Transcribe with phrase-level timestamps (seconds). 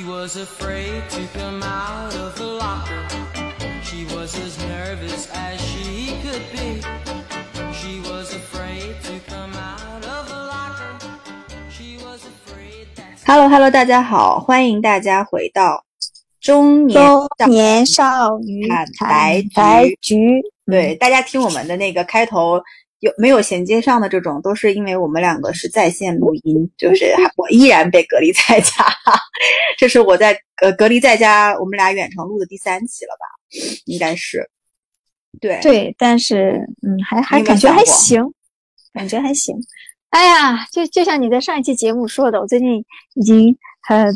[0.00, 3.06] She was afraid to come out of the locker.
[3.82, 6.80] She was as nervous as she could be.
[7.74, 10.96] She was afraid to come out of the locker.
[11.68, 13.20] She was afraid that.
[13.26, 15.84] Hello Hello，大家好，欢迎大家回到
[16.40, 22.62] 中年少女坦坦白白局局，对，大家听我们的那个开头
[23.00, 28.84] 有没有衔接上的这种，都是因为我们两个是在线录音，就是还我依然被隔离在家，
[29.78, 33.24] 这是我在呃隔离在家，我们俩远程录的第三期了吧？
[33.86, 34.48] 应该是，
[35.40, 38.22] 对对，但是嗯，还还感觉还行，
[38.92, 39.56] 感觉还行。
[40.10, 44.14] 哎呀，就就像你在上一期节目说的，我最近已经很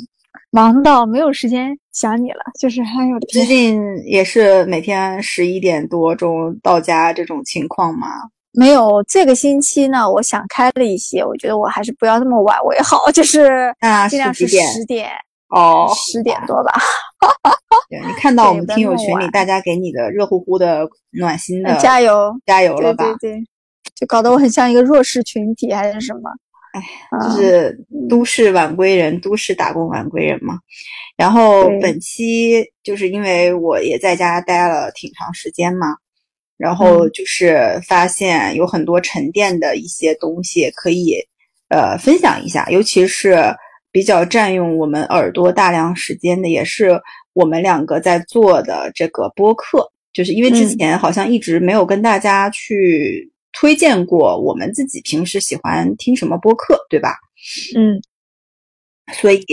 [0.51, 8.09] 忙到没有时间想你了，就是还有最，近也是每天十一点多钟到家这种情况嘛。
[8.55, 15.11] 没有这个星期呢，我想开了一些，我觉得我还是不要那么晚为好，就是啊尽量是十点
[15.49, 16.73] 哦，十点多吧。
[17.91, 22.33] 对你看到我们听友群里大家给你的热乎乎的暖心的加油！
[22.47, 23.33] 加油了对吧对？
[23.33, 23.45] 对，
[23.95, 26.31] 就搞得我很像一个弱势群体还是什么？
[26.73, 26.81] 哎，
[27.11, 30.59] 啊就是都市晚归人，都市打工晚归人嘛。
[31.17, 35.97] 然后本期就是因为我也在家待了挺长时间嘛，
[36.65, 41.17] 然后嗯就是发现有很多沉淀的一些东西可以
[41.69, 43.37] 呃分享一下，尤其是
[43.93, 46.99] 比较占用我们耳朵大量时间的，也是
[47.35, 49.93] 我们两个在做的这个播客。
[50.15, 57.11] 就是因为之嗯前好像一直没有跟大家去推荐过我们自己平时喜欢听什么播客，对吧？
[57.77, 58.01] 嗯，
[59.13, 59.45] 所以，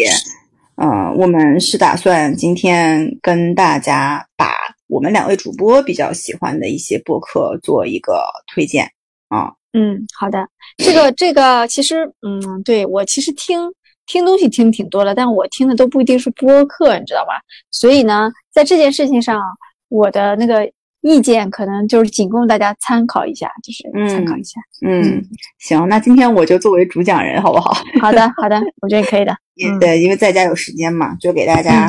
[0.81, 4.53] 嗯、我们是打算今天跟大家把
[4.91, 8.83] 我们两位主播比较喜欢的一些播客做一个推荐
[9.29, 9.53] 啊。
[9.71, 13.71] 嗯，好的，这个这个其实，嗯，对我其实听
[14.05, 17.39] 听东西听挺多的，但我听的都不一定是播客，你知道吧？
[17.71, 19.41] 所以呢，在这件事情上，
[19.87, 24.59] 我的那个意见可能就是仅供大家参考一下，就是参考一下。
[24.85, 25.23] 嗯，
[25.59, 27.73] 行，那今天我就作为主讲人，好不好？
[28.01, 29.31] 好的，好的，我觉得可以的。
[29.31, 31.87] 嗯也对，因为在家有时间嘛，就给大家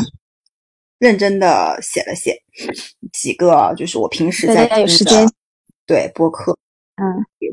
[1.02, 2.32] 认真的写了写
[3.12, 5.28] 几个，就是我平时在家有时间，
[5.84, 6.56] 对播客，
[6.94, 7.02] 嗯，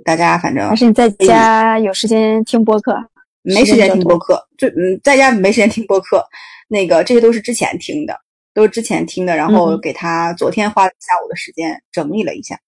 [0.06, 2.96] 大家反正还是你在家有时间听播客？
[3.42, 6.24] 没时间听播客，就嗯，在家没时间听播客，
[6.68, 8.16] 那个这些都是之前听的，
[8.54, 12.60] 都是之前听的，然后嗯给他昨天花了下午的时间整理了一下。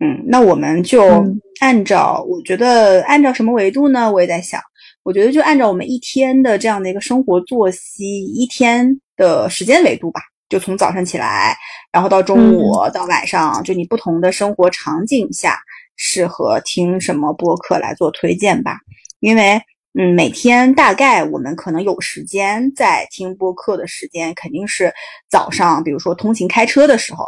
[0.00, 4.10] 嗯，那我们就嗯按照，我觉得按照什么维度呢？
[4.10, 4.58] 我也在想，
[5.04, 11.56] 我觉得就按照我们一天的这样的一个生活作息，一天的时间维度吧，就从早上起来，
[11.92, 15.58] 然后到中午、到晚上，就你不同的生活场景下
[15.94, 18.78] 适合听什么播客来做推荐吧。
[19.20, 19.60] 因为
[19.96, 24.92] 嗯，每天大概我们可能有时间在听播客的时间，肯定是
[25.30, 27.24] 早上，比如说通勤开车的时候，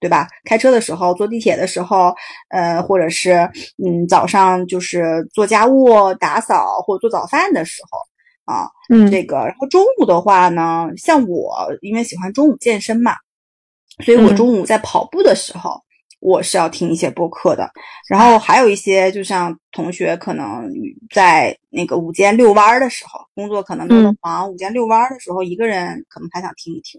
[0.00, 0.26] 对吧？
[0.44, 2.14] 开车的时候，坐地铁的时候，
[2.50, 3.48] 呃，或者是
[3.84, 7.98] 嗯早上就是做家务、打扫或者做早饭的时候
[8.52, 9.36] 啊，嗯这个。
[9.38, 13.12] 然后中午的话呢，像我因为喜欢中午健身嘛，
[14.04, 15.80] 所以我嗯中午在跑步的时候。
[16.20, 17.70] 我是要听一些播客的，
[18.08, 20.66] 然后还有一些，就像同学可能
[21.14, 26.98] 在那个午间遛弯儿的时候，工作可能都嗯忙，午间遛弯儿的时候，一个人可能还想听一听，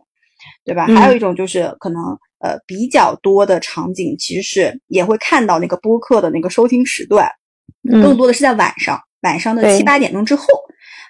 [0.63, 0.85] 对吧？
[0.89, 7.27] 嗯还有一种就是可能呃比较多的场景，其实是也会看到那个播客的那个收听时段，
[7.89, 10.45] 更嗯多的是在晚上，晚上的七八点钟之后。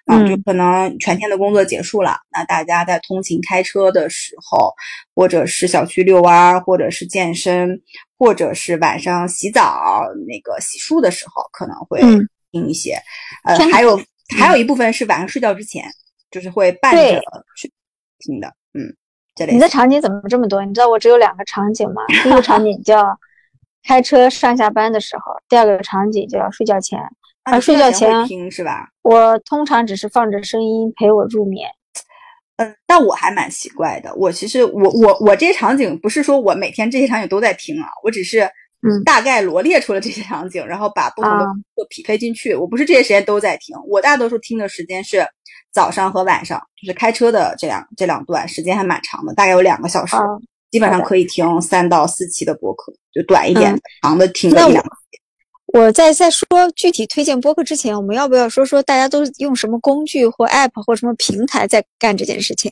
[0.06, 4.72] 啊，就嗯可能全天的工作结束了，那大家在通勤开车的时候，
[5.16, 7.82] 或者是小区遛弯儿，或者是健身，
[8.16, 12.22] 或者是晚上洗澡那个洗漱的时候，可能会嗯
[12.52, 12.96] 听一些。
[13.46, 14.00] 呃，还有
[14.38, 15.84] 还有一部分是晚上睡觉之前，
[16.30, 17.20] 就是会伴着
[17.58, 17.74] 去
[18.20, 18.48] 听的。
[18.78, 18.86] 嗯，
[19.36, 20.64] 这类你的场景怎么这么多？
[20.64, 22.02] 你知道我只有两个场景吗？
[22.24, 23.06] 第一个场景叫
[23.86, 27.00] 开车上下班的时候，第二个场景叫睡觉前。
[27.44, 28.90] 啊睡觉前听是吧？
[29.04, 31.70] 我通常只是放着声音陪我入眠。
[32.58, 34.16] 嗯，但我还蛮奇怪的。
[34.16, 38.50] 我其实我我我这些场景不是说我每天这些场景都在听啊，我只是
[38.88, 42.54] 嗯大概罗列出了这些场景，然后把不同的啊歌匹配进去。
[42.54, 45.26] 我不是这些时间都在听，我大多数听的时间是
[45.74, 50.22] 早上和晚上，就是开车的这两这两段时间还蛮长的，大概有两个小时，啊
[50.72, 54.90] 基本上可以听三到四期的播客，就短一点，嗯长的听一两个。
[55.68, 56.46] 我在在说
[56.76, 62.72] 具体推荐播客之前，我们要不要说说大家都用什么工具或 App 或什么平台在干这件事情？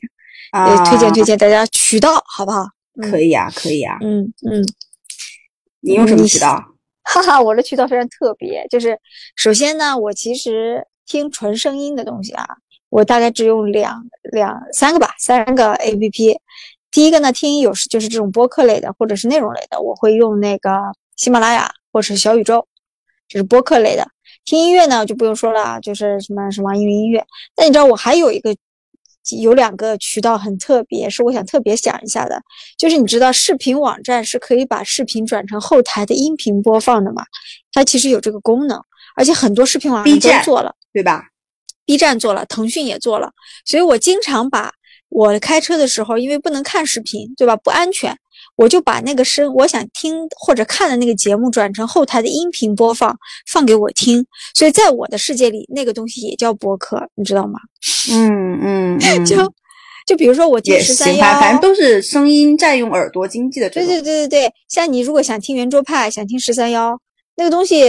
[0.51, 2.65] 呃，啊，推荐推荐大家渠道好不好？
[3.09, 3.97] 可以啊，可以啊。
[4.01, 4.63] 嗯嗯，
[5.83, 6.63] 你用什么渠道？
[7.03, 8.97] 哈哈，我的渠道非常特别，就是
[9.35, 12.47] 首先呢，我其实听纯声音的东西啊，
[12.89, 14.01] 我大概只用两
[14.31, 16.39] 两三个吧，三个 A P P。
[16.89, 20.71] 第一个呢，听有时就是这种播客类的，或者是内容类的，我会用那个
[21.17, 22.65] 喜马拉雅或者是小宇宙，
[23.27, 24.07] 就是播客类的。
[24.45, 27.25] 听音乐呢就不用说了，就是什么什么网易云音乐。
[27.55, 28.55] 但你知道我还有一个
[29.41, 32.41] 有两个渠道很特别，是我想特别讲一下的，
[32.77, 37.23] 就是你知道视频网站是可以把视频转成后台的音频播放的嘛？
[37.71, 38.79] 它其实有这个功能，
[39.15, 41.23] 而且很多视频网站都做了，对吧
[41.85, 43.31] ？B 站做了，腾讯也做了，
[43.65, 44.71] 所以我经常把。
[45.15, 47.55] 我开车的时候，因为不能看视频，对吧？
[47.57, 48.17] 不安全，
[48.55, 53.15] 我就把那个声，我想听或者看的那个节目转成后台的音频播放，
[53.45, 54.25] 放给我听。
[54.55, 57.59] 所以在我的世界里，那个东西也叫播客，你知道吗？
[58.11, 59.35] 嗯嗯， 就
[60.05, 63.69] 就比如说我听十三幺，反正都是声音占用耳朵经济的。
[63.69, 66.99] 对对对对对，像你如果想听圆桌派，想听十三幺，
[67.35, 67.85] 那个东西。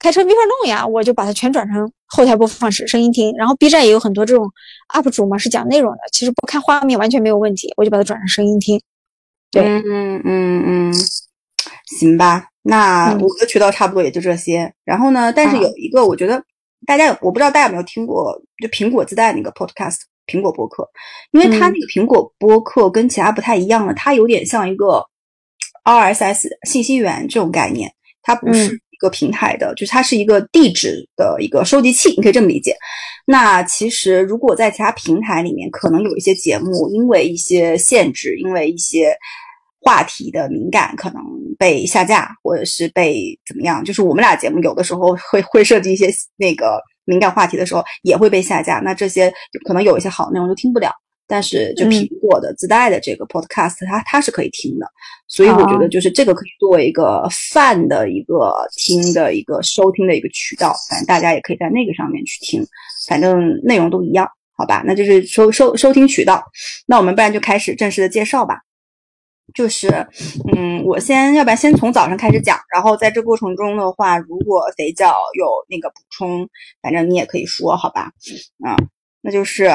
[0.00, 3.34] 开车没法弄呀，我就把它全转成后台播放式声音听。
[3.36, 4.48] 然后 B 站也有很多这种
[4.94, 8.80] UP 主嘛，是讲内容的，其实不看画面完全没有问题，我就把它转成声音听。
[9.50, 10.94] 对，嗯嗯嗯，
[11.98, 14.72] 行吧，那我的渠道差不多也就这些。
[14.84, 16.40] 然后呢，但是有一个，我觉得
[16.86, 20.88] 大家有，我不知道大家有没有听过，就苹果自带那个 Podcast 苹果播客，
[21.32, 25.04] 因为它那个苹果播客跟其他不太一样的，它有点像一个
[25.84, 27.92] RSS 信息源这种概念，
[28.22, 28.80] 它不是。
[28.90, 32.76] 一个平台的，就是它是一个地址的一个收集器，你可以这么理解。
[33.26, 39.16] 那其实如果在其他平台里面，可能有一些节目因为一些限制，因为一些
[39.82, 41.22] 话题的敏感，可能
[41.58, 43.84] 被下架，或者是被怎么样。
[43.84, 48.78] 就是我们俩节目有的时候会会涉及一些那个敏感话题的时候，也会被下架。
[48.78, 49.32] 那这些
[49.66, 50.90] 可能有一些好内容就听不了。
[51.30, 54.86] 但是，就苹果的自带的这个 Podcast，它它是可以听的，
[55.26, 62.66] 所以我觉得就是这个可以作为一个泛的一个听的一个收听的一个渠道，反正大家也可以在那个上面去听，
[63.06, 64.26] 反正内容都一样，
[64.56, 64.82] 好吧？
[64.86, 66.42] 那就是收收收听渠道。
[66.86, 68.62] 那我们不然就开始正式的介绍吧。
[69.54, 69.88] 就是，
[70.54, 76.48] 嗯，我先要不然先从早上开始讲，然后在这过程中的话，如果肥脚有那个补充，
[76.82, 78.10] 反正你也可以说，好吧？
[78.66, 78.76] 嗯，
[79.20, 79.70] 那就是。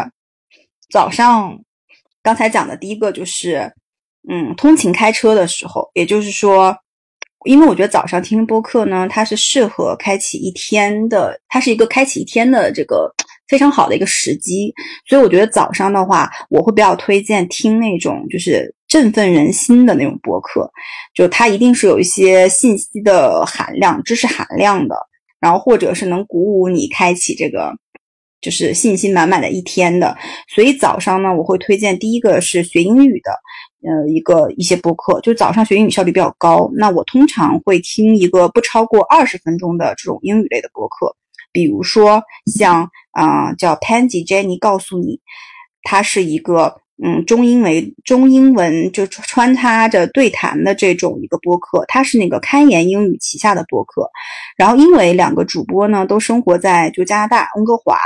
[0.92, 1.58] 早上，
[2.22, 3.74] 刚才讲的第一个就是，
[4.30, 6.76] 嗯，通勤开车的时候，也就是说，
[7.46, 13.12] 因为我觉得早上听播客呢，它是适合开启一天的，它是一个开启一天的这个
[13.48, 14.72] 非常好的一个时机，
[15.08, 20.72] 所以我觉得早上的话，我会比较推荐听那种就是振奋人心的那种播客，
[21.16, 24.96] 就它一定是有一些信息的含量、知识含量的，
[25.40, 27.74] 然后或者是能鼓舞你开启这个。
[28.40, 30.18] 就是信心满满的一天的，
[30.54, 33.32] 所以早上呢，我会推荐第一个是学英语的，
[33.90, 36.70] 呃，一个一些播客，就早上学英语效率比较高。
[36.76, 41.16] 那我通常会听一个不超过二十分钟的这种英语类的播客，
[41.54, 42.22] 比如说
[42.54, 45.22] 像啊叫 Pansy Jenny 告诉你，
[45.84, 54.10] 它是一个嗯中英为中英文就穿插着对谈的这种一个播客，它是那个开言英语旗下的播客。
[54.58, 57.98] 然后因为两个主播呢都生活在就加拿大温哥华。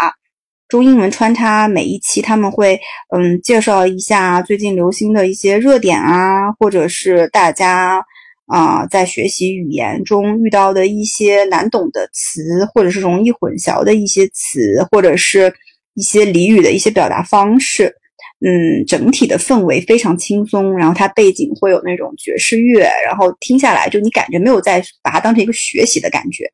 [0.70, 2.78] 中英文穿插每一期，他们会
[3.16, 8.04] 嗯介绍一下最近流行的一些热点啊，或者是大家
[8.48, 15.54] 啊在学习语言中遇到的一些难懂的词，或者是容易混淆的一些词，或者是
[15.94, 17.94] 一些俚语的一些表达方式。
[18.40, 26.52] 嗯，整体的氛围非常轻松，然后它背景会有那种爵士乐，然后听下来就你感觉没有在把它当成一个学习的感觉，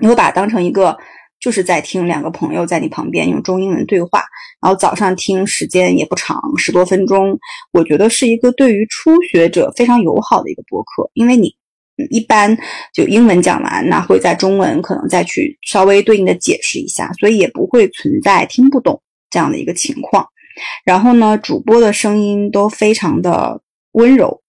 [0.00, 0.96] 你会把它当成一个。
[1.40, 4.24] 就是在听两个朋友在你旁边用中英文对话，
[4.60, 7.38] 然后早上听时间也不长，十多分钟，
[7.72, 11.54] 我觉得是一个对于初学者非常友好的一个播客，因为你
[12.10, 12.58] 一般
[12.92, 19.00] 就英文讲完，那会在中文可能再去稍微对应的解释一下，所以也不会存在听不懂
[19.30, 20.26] 这样的一个情况。
[20.84, 23.60] 然后呢，主播的声音都非常的
[23.92, 24.42] 温柔。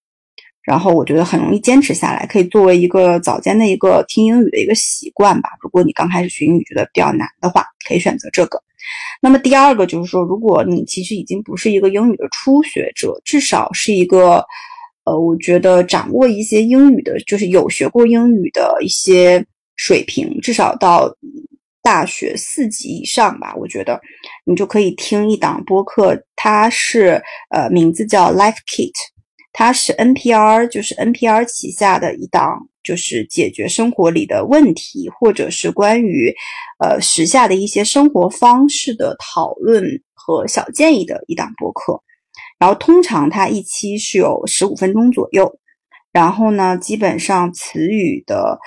[0.62, 5.48] 然后我觉得很容易坚持下来，可以作为一个早间的一个听英语的一个习惯吧。
[5.60, 8.62] 如果你刚开始学英语觉得比较难的话，可以选择这个。
[9.22, 14.44] 那么第二个就是说，如果你其实已经不是一个英语的初学者，至少是一个，
[15.04, 19.44] 呃，我觉得掌握一些英语的，就是有学过英语的一些
[19.76, 21.10] 水平，至少到
[21.82, 23.54] 大学四级以上吧。
[23.56, 24.00] 我觉得
[24.50, 28.90] 你就可以听一档播客，它是呃名字叫 Life Kit。
[29.52, 36.34] 它是 NPR，就是 NPR 旗下的一档，就是解决生活里的问题，或者是关于
[36.80, 42.00] 呃时下的一些生活方式的讨论和小建议的一档播客。
[42.58, 45.52] 然后通常它一期是有十五分钟左右，
[46.12, 48.58] 然后呢，基本上词语的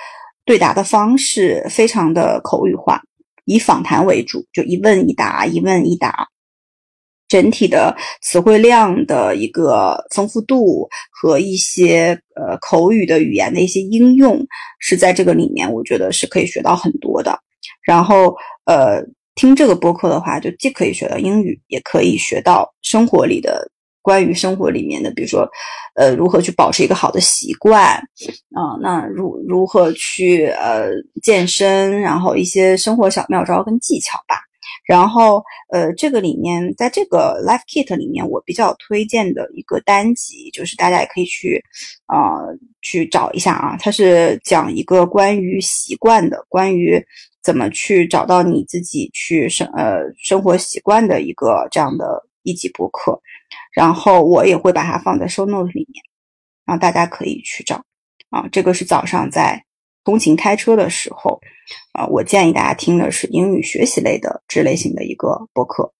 [0.46, 3.02] 对答的方式非常的口语化，
[3.44, 6.28] 以访谈为主，就一问一答，一问一答。
[7.26, 14.46] 整体的词汇量的一个丰富度和一些呃口语的语言的一些应用，
[14.78, 17.36] 是在这个里面，我觉得是可以学到很多的。
[17.82, 18.36] 然后
[18.66, 19.02] 呃，
[19.34, 23.68] 听这个播客的话，就既可以学到英语，也可以学到生活里的
[24.04, 25.48] 关于生活里面的，比如说
[25.94, 27.96] 呃如何去保持一个好的习惯
[28.54, 30.90] 啊，那如如何去呃
[31.22, 34.36] 健身，然后一些生活小妙招跟技巧吧。
[34.86, 35.42] 然后，
[35.72, 41.58] 呃，这个里面，在这个 Life Kit 里面，我比较推荐的一个单集，就是大家也可以去，
[42.08, 43.78] 呃，去找一下啊。
[43.80, 47.02] 它是讲一个关于习惯的，关于
[47.42, 53.20] 怎么去找到你自己去生呃生活习惯的一个这样的一集播客。
[53.72, 56.02] 然后我也会把它放在 Show Note 里面，
[56.64, 57.84] 然后大家可以去找
[58.30, 58.46] 啊。
[58.52, 59.64] 这个是早上在
[60.04, 61.40] 通勤开车的时候。
[61.92, 65.94] 啊，我建议大家听的是英语学习类的这类型的一个播客。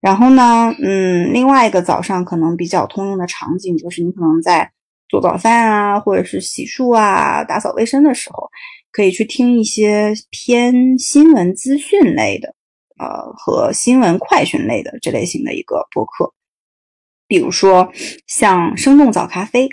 [0.00, 4.70] 然后呢，嗯，另外一个早上可能比较通用的场景就是你可能在
[5.08, 8.48] 做早饭啊，或者是洗漱啊、打扫卫生的时候，
[8.92, 12.54] 可以去听一些偏新闻资讯类的，
[12.98, 16.32] 呃，和新闻快讯类的这类型的一个播客，
[17.26, 17.92] 比如说
[18.26, 19.68] 像生动早咖啡。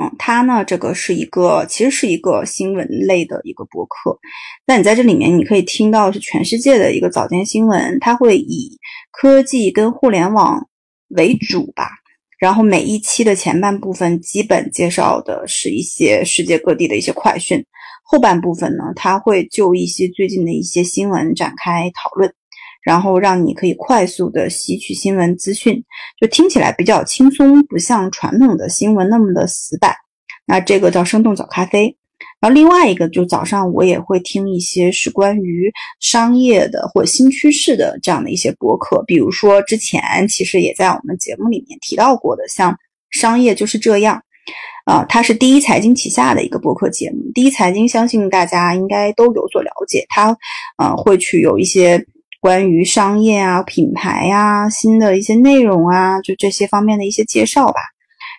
[0.00, 4.16] 嗯，它呢，这个是一个，其实是一个新闻类的一个博客。
[4.64, 8.78] 那你在这里面，你可以听到是全世界的一个早间新闻，它会以
[9.10, 10.68] 科技跟互联网
[11.08, 11.90] 为主吧。
[12.38, 17.66] 然后每一期的前半部分基本介绍的是一些世界各地的一些快讯，
[18.04, 22.32] 后半部分呢，它会就一些最近的一些新闻展开讨论。
[22.82, 25.82] 然后让你可以快速的吸取新闻资讯，
[26.20, 29.94] 就听起来比较轻松，不像传统的新闻那么的死板。
[30.46, 31.94] 那这个叫生动早咖啡。
[32.40, 35.70] 然后另外一个就早上我也会听一些是关于
[36.00, 42.76] 商业的或新趋势的这样的一些博客，比如说之前其实也在我们节目里面提到过的，像
[43.10, 44.22] 商业就是这样，
[44.84, 47.18] 啊，它是第一财经旗下的一个博客节目。
[47.34, 50.36] 第一财经相信大家应该都有所了解，它
[50.78, 52.02] 呃会去有一些。
[52.40, 57.80] 关于商业啊、品牌呀、新的一些内容啊，就这些方面的一些介绍吧。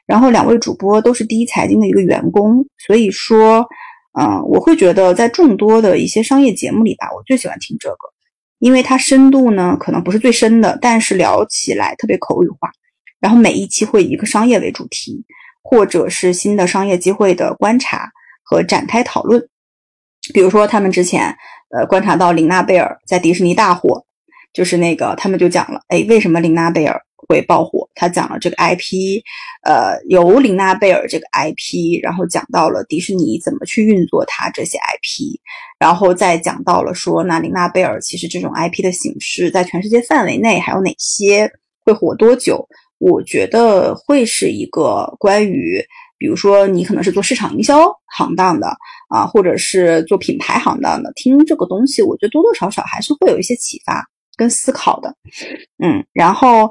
[0.06, 3.68] 然后两位主播都是第一财经的一个员工，所以说，
[4.20, 7.98] 嗯，我会觉得在众多的一些商业节目里吧，我最喜欢听这个，
[8.60, 12.72] 因为它深度呢可能不是最深的，但是聊起来特别口语化。
[13.20, 15.26] 然后每一期会以一个商业为主题，
[15.62, 18.10] 或者是新的商业机会的观察
[18.44, 19.46] 和展开讨论。
[20.34, 21.36] 比如说他们之前。
[21.72, 24.04] 呃，观察到琳娜贝尔在迪士尼大火，
[24.54, 27.88] 就是那个他们就讲了，哎，为什么琳娜贝尔会爆火？
[27.94, 29.22] 他讲了这个 IP，
[29.64, 35.38] 呃，由琳娜贝尔这个 IP，然后讲到了迪士尼怎么去运作它这些 IP，
[35.78, 41.52] 然后再讲到了说，那琳娜贝尔其实这种 IP 的形式在全世界范围内还有哪些，
[41.86, 42.68] 会火多久？
[42.98, 45.80] 我觉得会是一个关于。
[46.20, 48.68] 比如说，你可能是做市场营销行当的
[49.08, 55.16] 啊，或者是做品牌行当的，听这个东西，我觉得多多少少还是会有一些启发跟思考的。
[55.82, 56.70] 嗯，然后，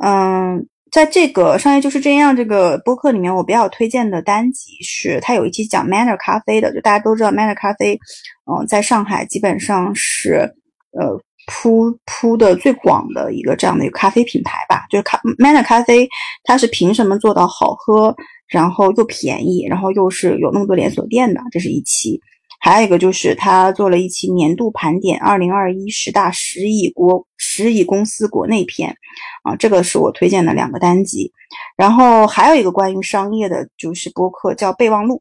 [0.00, 7.98] 嗯，在这个商业就是这样这个播客里面，我比较推荐的单集是，它有一期讲 Manner 咖啡的，就大家都知道 Manner 咖啡，
[8.46, 10.48] 嗯，在上海基本上是
[10.92, 16.08] 呃铺铺的最广的一个这样的一个咖啡品牌吧，就是咖 Manner 咖啡，
[16.44, 18.14] 它是凭什么做到好喝？
[18.48, 22.20] 然后又便宜，然后又是有那么多连锁店的，这是一期。
[22.60, 28.96] 还有一个就是他做了一期年度盘点，二零二一十大十亿国十亿公司国内篇，
[29.42, 31.30] 啊，这个是我推荐的两个单集。
[31.76, 35.20] 然后还有一个关于商业的，就是播客叫备忘录。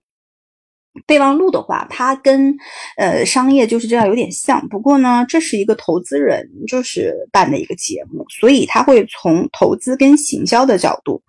[1.05, 2.55] 备忘录的话，它跟
[2.97, 11.21] 呃商业就是这样有点像，不过呢，这是一个投资人就是办的一个节目，所以他会从投资跟行销的角度。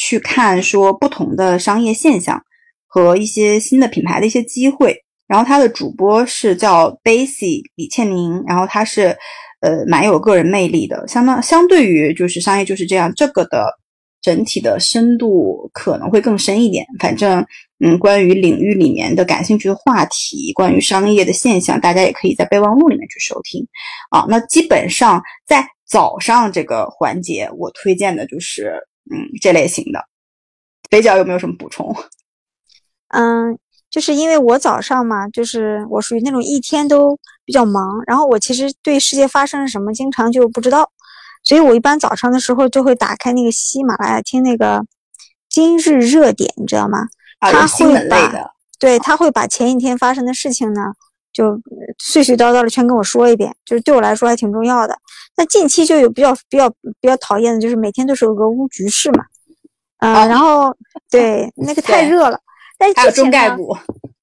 [0.00, 2.40] 去看说不同的商业现象
[2.86, 9.08] 和一些新的品牌的一些机会，然后他的主播是叫 Basie 李倩宁，然后他是
[9.60, 13.66] 呃蛮有个人魅力的，相当相对于就是商业就是这样，这个的
[14.22, 16.86] 整体的深度可能会更深一点。
[17.00, 17.44] 反正
[17.84, 23.66] 嗯，关于领域里面的感兴趣的话题，关于商业的现象，大家也可以在备忘录里面去收听
[24.10, 24.24] 啊。
[24.28, 28.80] 那基本上在早上这个环节，我推荐的就是。
[29.10, 30.04] 嗯，这类型的，
[30.90, 31.94] 北角有没有什么补充？
[33.08, 33.58] 嗯，
[33.90, 40.90] 就是因为我早上嘛，就是我属于那种一天都比较忙，然后我其实对世界发生了什么经常就不知道，
[41.44, 44.84] 所以我一般早上的时候就会打开那个喜马拉雅听那个
[45.48, 47.08] 今日热点，你知道吗？
[47.38, 48.52] 啊，新闻类的。
[48.78, 50.92] 对，他会把前一天发生的事情呢，
[51.32, 51.60] 就
[51.98, 54.96] 碎碎叨叨的全跟我说一遍，就是对我来说还挺重要的。
[55.36, 56.68] 那近期就有比较比较
[57.00, 59.24] 比较讨厌的，就是每天都是俄乌局势嘛，
[59.98, 60.74] 啊、然后
[61.10, 62.40] 对那个太热了，
[62.76, 63.76] 但是还有之前呢中概股，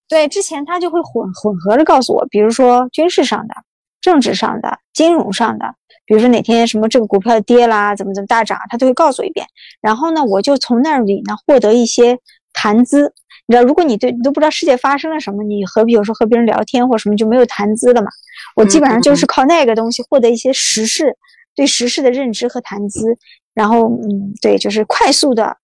[0.09, 3.55] 对，之前他就会混混合着告诉我，比如说军事上的、
[4.01, 5.73] 政治上的、金融上的，
[6.05, 9.47] 比如说哪天什么这个股票跌啦，怎么怎么大涨，他都会告诉我一遍。
[9.79, 12.17] 然后呢，我就从那里呢获得一些
[12.51, 13.13] 谈资。
[13.47, 18.07] 你知道，如果你对你都不知道世界发生了什么，你何必有时候和别人聊天或什么就没有谈资了嘛。
[18.55, 21.15] 我基本上就是靠那个东西获得一些时事
[21.55, 23.17] 对时事的认知和谈资，
[23.53, 25.55] 然后嗯，对，就是快速的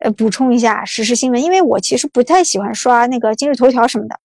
[0.00, 4.18] 呃补充一下时事新闻，因为我其实不太喜欢刷那个今日头条什么的。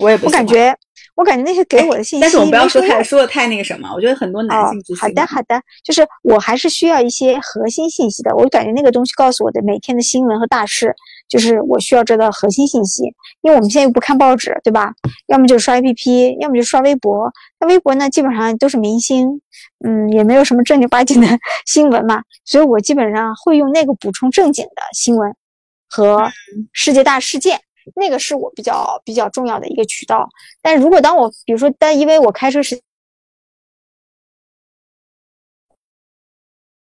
[0.00, 0.74] 我我也不喜欢感觉，
[1.14, 8.34] 我感觉那些给我的信息，但是我们不要说太太说的太那个什么，我觉得很多男性之哦、好的，好的，就是我还是需要一些核心信息的。
[8.34, 10.94] 我感觉那个东西告诉我的每天的新闻和大事，
[11.28, 13.04] 就是我需要知道核心信息。
[13.42, 14.92] 因为我们现在又不看报纸，对吧？
[15.28, 17.30] 要么就刷 APP，要么就刷微博。
[17.58, 19.40] 那微博呢，基本上都是明星，
[19.84, 21.26] 嗯，也没有什么正经八经的
[21.66, 25.34] 新闻嘛，所以我基本上会用那个补充正经的新闻
[25.88, 26.30] 和
[26.72, 27.60] 世界大事件。
[27.94, 30.28] 那个是我比较比较重要的一个渠道，
[30.62, 32.82] 但如果当我比如说，但因为我开车时时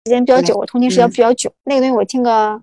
[0.05, 2.61] 间比较久，我通勤时间比较久，那个东西我听个，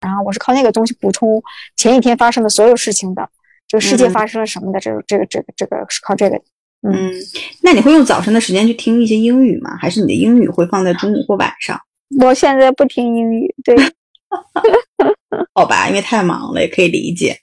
[0.00, 1.42] 然后我是靠那个东西补充
[1.76, 3.28] 前一天发生的所有事情的，
[3.68, 6.40] 这个世界嗯发生了什么的，这个这个这个这个是靠这个。
[6.84, 7.12] 嗯，
[7.62, 9.76] 那你会用早晨的时间去听一些英语吗？
[9.76, 11.80] 还是你的英语会放在中午或晚上？
[12.20, 13.76] 我现在不听英语，对，
[15.54, 17.38] 好 吧，因为太忙了，也可以理解。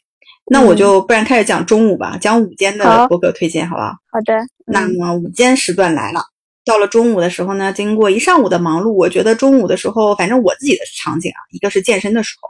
[0.51, 3.89] 那我就不然开始讲中午吧，讲午间的好播客推荐，好不好？
[4.11, 4.33] 好的，
[4.65, 6.21] 那嗯么午间时段来了，
[6.65, 12.49] 到了中午的时候呢，经过一上午的忙碌，我觉得中午的时候，反正我自己的场景啊，一个是健身的时候，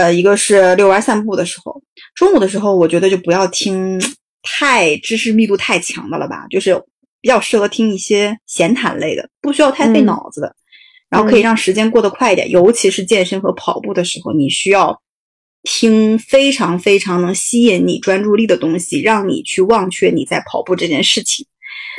[0.00, 1.82] 呃，一个是遛弯散步的时候。
[2.14, 4.00] 中午的时候，我觉得就不要听
[4.42, 6.80] 太知识密度太强的了吧，就是
[7.20, 10.54] 比较适合听一些闲谈类的，不需要太费嗯脑子的，
[11.10, 12.48] 然后可以让时间过得快一点。
[12.48, 15.02] 尤其是健身和跑步的时候，你需要
[15.64, 21.46] 听非常非常能吸引你专注力的东西，让你去忘却你在跑步这件事情。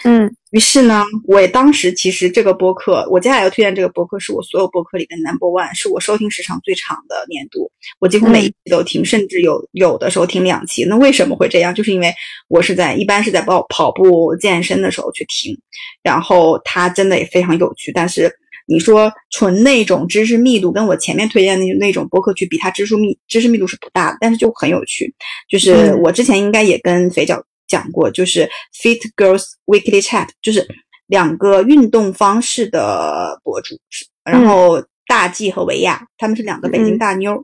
[0.04, 10.84] 嗯于是呢，我也当时其实这个播客，我接下来要推荐这个播客是我所有播客里的 number one，是我收听时长最长的年度，我几乎每一期都听，甚至有有的时候听两期。
[10.86, 11.74] 那为什么会这样？
[11.74, 12.12] 就是因为
[12.48, 15.58] 我是在一般是在跑跑步健身的时候去听，
[16.04, 18.34] 然后它真的也非常有趣，但是。
[18.72, 25.14] 你说纯那种知识密度，跟我前面推荐的那那种播客去比，它知识密知识密度是不大的，但是就很有趣。
[25.50, 28.50] 就是嗯我之前应该也跟肥脚讲过，就是
[28.82, 30.66] Fit Girls Weekly Chat，就是
[31.08, 33.78] 两个运动方式的博主，
[34.24, 37.44] 然后大 G 和维亚，他们是两个北京大妞儿。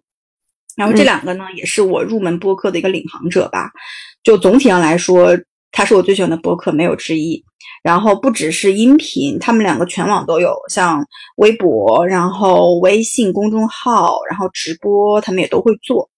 [0.77, 3.71] 然后这两个呢，也是我入门播客的一个领航者吧。
[4.21, 5.35] 就总体上来说，
[5.77, 7.39] 他是我最喜欢的播客，没有之一。
[7.83, 16.09] 然后不只是音频，他们两个全网都有，像微博，然后微信公众号，然后直播，他们也都会做。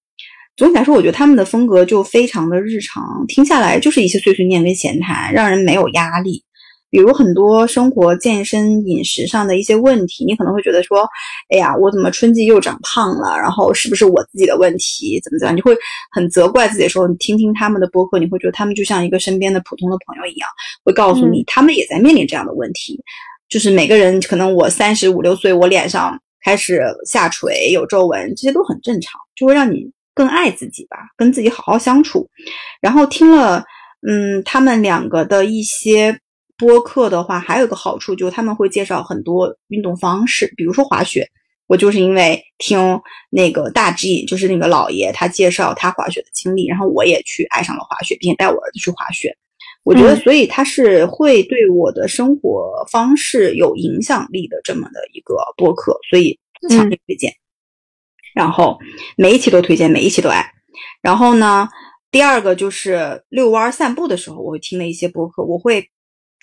[0.56, 6.41] 总体来说，我觉得他们的风格就非常的日常，听下来就是一些碎碎念跟闲谈，让人没有压力。
[6.89, 11.08] 比如很多生活、健身、饮食上的一些问题，你可能会觉得说，
[11.49, 13.38] 哎呀，我怎么春季又长胖了？
[13.38, 15.21] 然后是不是我自己的问题？
[15.23, 15.56] 怎么怎么样？
[15.56, 15.78] 你会
[16.12, 20.49] 很责怪自己的时候，你听听他们的播客，你会觉得他们就像一个身边的普通的朋友一样，
[20.84, 22.99] 会告诉你，他们也在面临这样的问题。
[23.47, 32.28] 就是每个人可能我三十五六岁，我脸上开始下垂、有皱纹，这些都很正常，就会让你更爱自己吧，跟自己好好相处。
[32.82, 33.63] 然后听了，
[34.08, 36.19] 嗯，他们两个的一些。
[36.60, 41.26] 播客的话，还有一个好处就是他们会介绍很多运动方式，比如说滑雪。
[41.67, 49.32] 我就是因为听那个大 G，就是那个老爷，他介绍他滑雪的经历，然后我也去爱上了滑雪，并且带我儿子去滑雪。
[49.84, 57.32] 我觉得，所以他是会对我的生活方式有影响力的这么的一个播客，所以强烈推荐。
[58.34, 58.80] 然后
[59.15, 60.43] 每一期都推荐，每一期都爱。
[61.04, 61.69] 然后呢，
[62.10, 65.88] 第二个就是遛弯散步的时候，我会听的一些播客，我会。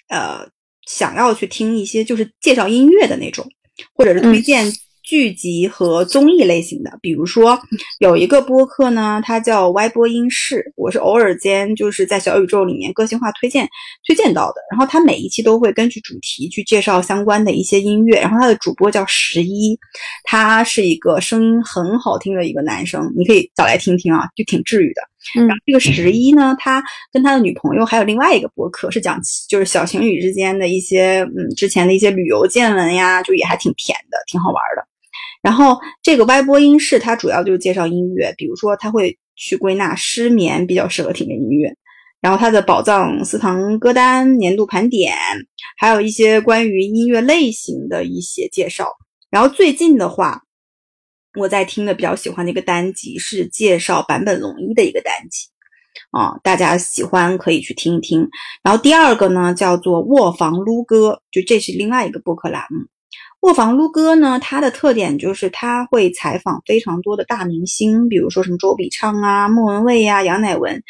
[0.09, 0.47] 呃，
[0.87, 3.47] 想要去听一些就是介绍音乐的那种，
[3.95, 6.91] 或者是推荐剧集和综艺类型的。
[6.91, 7.59] 嗯、比如说
[8.01, 13.69] 有一个播客呢，它叫歪播音室，我是偶尔间就是在小宇宙里面个性化推荐
[14.07, 14.57] 推荐到的。
[14.71, 18.21] 然后它每一期都会根据主题去介绍相关的一些音乐。
[18.21, 19.79] 然后它的主播叫十一，
[20.25, 25.03] 他是一个声音很好听的一个男生，你可以找来听听啊，就挺治愈的。
[25.35, 34.87] 嗯、然后这个十一呢，他跟他的女朋友还有另外一个博客，是讲就是小情侣之间的一些嗯之前的一些旅游见闻呀，就也还挺甜的，挺好玩的。
[35.43, 41.73] 然后这个歪播音室，它主要就是介绍音乐，比如说他会去归纳失眠比较适合听的音乐，
[42.21, 45.15] 然后他的宝藏私藏歌单、年度盘点，
[45.77, 48.89] 还有一些关于音乐类型的一些介绍。
[49.31, 50.41] 然后最近的话，
[51.37, 55.49] 我在听的比较喜欢的一个单集是介绍坂本龙一的一个单集，
[56.11, 58.27] 啊，大家喜欢可以去听一听。
[58.63, 62.87] 然后第二个呢叫做卧房撸歌，就这是另外一个播客栏目。
[63.41, 70.83] 卧房撸歌呢，它的特点就是它会采访非常多的大明星，比如说什么周笔畅啊、莫文蔚呀、杨乃文。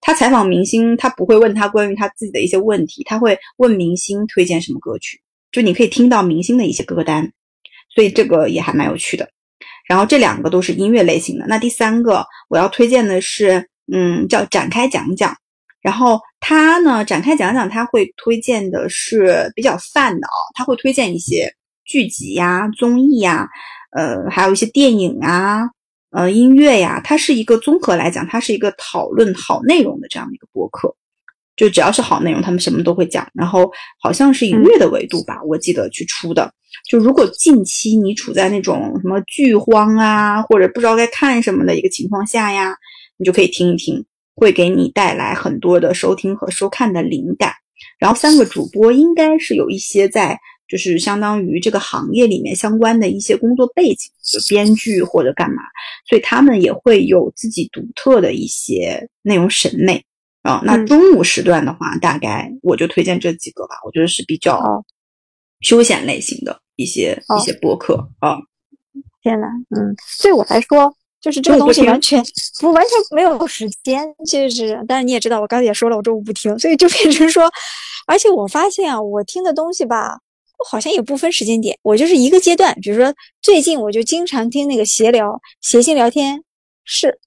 [0.00, 5.20] 他采访明星，他不会问他关于他自己的一些问题，他会问明星推荐什么歌曲，
[5.52, 7.32] 就你可以听到明星的一些歌单，
[7.94, 9.30] 所以这个也还蛮有趣的。
[9.86, 11.46] 然后这两个都是音乐类型的。
[11.46, 15.36] 那第三个我要推荐的是，嗯，叫展开讲讲。
[15.80, 21.52] 然后他呢，展开讲讲，他会推荐的是比较泛的啊，他会推荐一些。
[21.84, 23.48] 剧集呀、综艺呀，
[23.90, 25.68] 呃，还有一些电影啊，
[26.10, 30.94] 呃，音乐呀，它是一个综合来讲，它是一个讨论好内容的这样的一个播客。
[31.56, 33.26] 就只要是好内容，他们什么都会讲。
[33.34, 36.52] 然后好像是以月的维度吧，我记得去出的。
[36.88, 42.74] 就如果近期你处在那种什么剧荒啊，或者不知道该看什么的一个情况下呀，
[43.16, 47.52] 你就可以听一听，会给你带来很多的收听和收看的灵感。
[47.98, 50.38] 然后三个主播应该是有一些在。
[50.68, 55.56] 就是相当于这个行业里面相关的一些工作背景，就编剧或者干嘛，
[56.08, 60.02] 所以他们也会有自己独特的一些内容审美
[60.42, 60.60] 啊。
[60.64, 64.84] 那中午时段的话，大概我就推荐这几个吧，我觉得是比较
[65.60, 68.36] 休闲类型的一些一些播客啊。
[69.22, 72.22] 天呐，嗯，对我来说，就是这个东西完全
[72.60, 77.50] 不完全没有时间，就是，但是你也知道，我刚才也说了，我中午不听，所以就变成说，
[78.06, 80.18] 而且我发现啊，我听的东西吧。
[80.70, 82.72] 好像也不分时间点，我就是一个阶段。
[82.80, 86.40] 比如说最近我就经常听那个闲聊、谐星聊天
[86.84, 87.18] 室，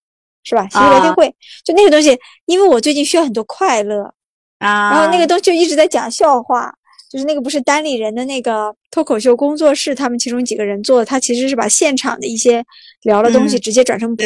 [0.46, 0.66] 是吧？
[0.72, 1.28] 其实聊天会，
[1.66, 4.14] 就那个东西，因为我最近需要很多快乐
[4.60, 4.92] 啊。
[4.92, 6.74] 然后那个东西就一直在讲笑话，
[7.12, 12.64] 就是那个不是单立人的那个脱口秀工作室，他们其中几个人做的，他其实是把现场的一些
[13.02, 14.26] 聊的东西直接转成播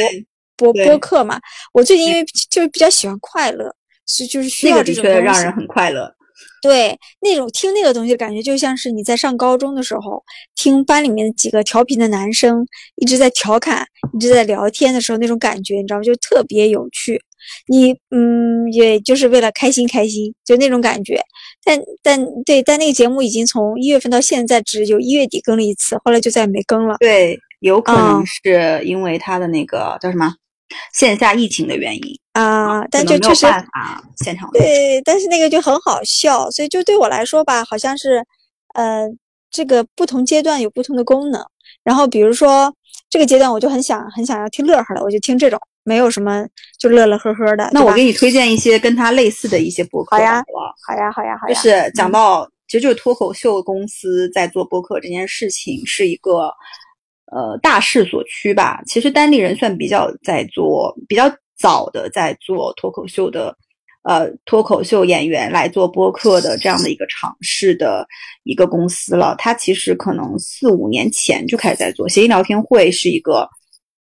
[0.58, 1.40] 播播客嘛。
[1.74, 3.74] 我最近因为就比较喜欢快乐，
[4.06, 6.14] 所以就是需要这种东西，让人很快乐。
[6.62, 10.24] 对，那种听那个东西的感觉，就像是你在上高中的时候
[10.56, 16.04] 听班里面几个调皮的男生一直在调侃、一直在聊天的时候那种感觉，你知道吗？
[16.04, 17.22] 就特别有趣。
[17.68, 21.20] 你嗯，也就是为了开心开心，就那种感觉。
[21.64, 26.98] 但但对，但那个节目已经从一月份到现在只有一月底更了一次，后来就再也没更了。
[27.00, 30.36] 对，有可能是因为他的那个叫什么？
[30.94, 33.48] 线下疫情的原因啊，但就确实
[34.24, 38.24] 现场对，但是那个就很好笑，所以就对我来说吧，好像是，
[38.76, 39.08] 呃，
[39.52, 41.44] 这个不同阶段有不同的功能。
[41.84, 42.74] 然后比如说
[43.10, 46.46] 这个阶段，我就很想很想要听乐呵的，我就听这种，没有什么
[46.80, 47.70] 就乐乐呵呵的。
[47.74, 50.44] 那我给你推荐一些跟他类似的一些播客，好呀，
[50.88, 51.54] 好呀，好呀，好呀。
[51.54, 56.52] 就是讲到，其实就是脱口秀公司在做播客这件事情是一个。
[57.32, 58.82] 呃，大势所趋吧。
[58.88, 63.56] 其实单立人算比较在做比较早的在做脱口秀的，
[64.02, 68.08] 呃，脱口秀演员来做播客的这样的一个尝试的
[68.44, 69.36] 一个公司了。
[69.38, 72.10] 它其实可能四五年前就开始在做。
[72.10, 73.48] 谐音聊天会是一个，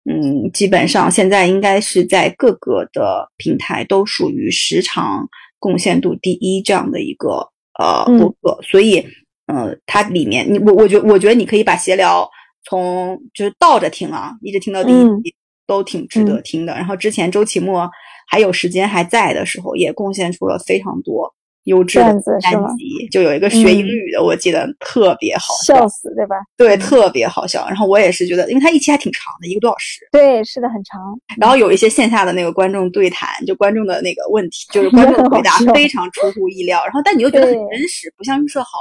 [0.08, 8.62] 嗯，基本上现在应该是在各个的平台都属于时长贡献度第一这样的一个呃播客。
[8.62, 9.04] 所以，
[9.48, 12.30] 呃，它里面你我我觉我觉得你可以把闲聊。
[12.68, 15.36] 从就是倒着听啊，一直听到第一集
[15.68, 16.74] 都挺值得听的。
[16.74, 17.90] 然后之前周奇墨
[18.28, 21.32] 还有时间还在的时候，也贡献出了非常多
[21.66, 22.06] 优质的
[22.42, 23.08] 单集。
[23.12, 26.36] 就有一个学英语的，我记得特别好笑死，对吧？
[26.58, 27.68] 对，特别好笑。
[27.68, 30.00] 然后我也是觉得，因为它一期还挺长的，一个多小时。
[30.12, 31.00] 对，是的，很长。
[31.38, 36.84] 然后有一些线下的那个观众对谈，就观众的那个问题，就是 观众的回答非常出乎意料。
[36.84, 38.80] 然后但你又觉得很真实，不像预设好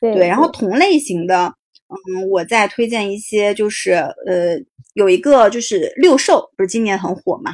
[0.00, 0.12] 的。
[0.12, 1.52] 对，然后同类型的。
[1.88, 4.58] 嗯，我再推荐一些，就是呃，
[4.94, 7.52] 有一个就是六兽，不是今年很火嘛？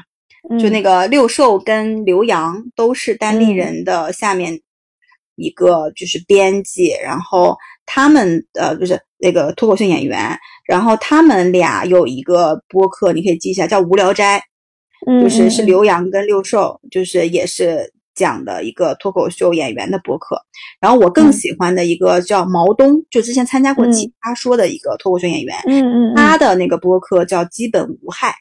[0.58, 4.60] 就那个六兽跟刘洋都是单立人的下面
[5.36, 14.42] 一个就是编辑，然后他们呃不是那个脱口秀演员，然后他们俩有一个播客，你可以记一下，叫《无聊斋》，
[15.22, 17.92] 就是是刘洋跟六兽，就是也是。
[18.14, 20.36] 讲的一个脱口秀演员的博客，
[20.80, 28.34] 然后我更喜欢的一个叫毛东，就之前参加过《奇葩说》的一个脱口秀演员，嗯嗯，他的那个播客叫基本无害，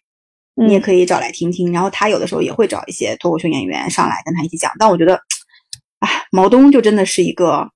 [0.56, 1.72] 你也可以找来听听。
[1.72, 5.16] 然后他有的时候也会找一些脱口秀演员上来跟他一起讲，但我觉得，
[6.00, 7.70] 哎，毛东就真的是一个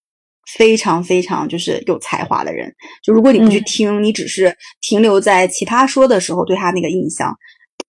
[0.58, 2.73] 非常非常就是有才华的人。
[3.03, 7.34] 就如果你不去听，你只是停留在《奇葩说》的时候对他那个印象。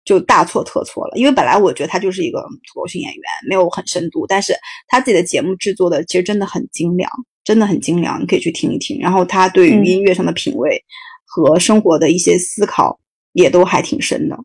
[0.04, 1.18] 就大错特错了。
[1.18, 2.42] 因为本来我觉得他就是一个
[2.74, 4.54] 脱口秀演员，没有很深度，但是
[4.88, 7.10] 他自己的节目制作的其实真的很精良，
[7.44, 9.00] 真的很精良，你可以去听一听。
[9.00, 10.84] 然后他对于音乐上的品味
[11.26, 13.00] 和生活的一些思考
[13.34, 14.38] 也都还挺深的。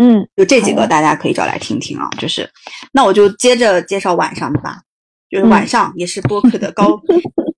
[0.00, 2.08] 嗯，就这几个大家可以找来听听啊。
[2.18, 2.48] 就是，
[2.92, 4.78] 那我就接着介绍晚上的吧。
[5.30, 6.98] 就是晚上也是播客的高，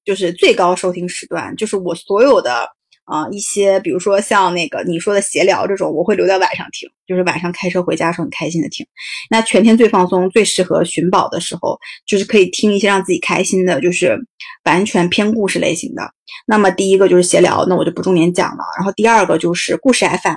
[0.04, 1.54] 就是最高收听时段。
[1.54, 2.68] 就是我所有的
[3.10, 8.86] 啊、一些，比如说像那个你说的闲聊这种，我会留在晚上听，就是晚上开车回家的时候很开心的听。
[9.28, 14.16] 那全天最放松、最适合寻宝的时候，就是可以听一些让自己开心的，就是
[14.64, 16.14] 完全偏故事类型的。
[16.46, 18.62] 那么第一个就是闲聊，那我就不重点讲了。
[18.78, 20.36] 然后第二个就是故事 FM，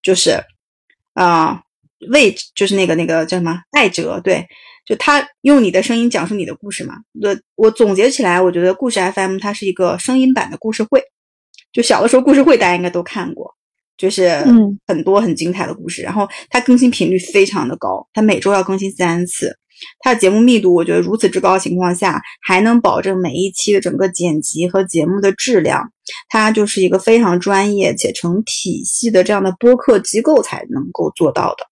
[0.00, 0.40] 就是
[1.14, 1.60] 啊、
[2.12, 4.46] 为就是那个那个叫什么艾哲，对，
[4.86, 6.94] 就他用你的声音讲述你的故事嘛。
[7.20, 11.02] 我我总结起来，我觉得故事 FM 它是一个声音版的故事会。
[11.76, 13.54] 就小的时候故事会大家应该都看过，
[13.98, 16.00] 就是嗯很多很精彩的故事。
[16.00, 19.54] 然后它更新频率非常的高，它每周要更新三次。
[19.98, 25.92] 它的节目密度，我觉得如此之高的情况下，还能保证每一期的整个剪辑和节目的质量，
[26.30, 31.66] 它就是一个非常专业且成体系的这样的播客机构才能够做到的。